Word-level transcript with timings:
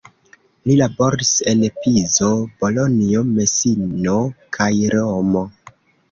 Li 0.69 0.75
laboris 0.77 1.33
en 1.51 1.59
Pizo, 1.83 2.29
Bolonjo, 2.63 3.21
Mesino 3.35 4.15
kaj 4.57 4.71
Romo. 4.95 5.43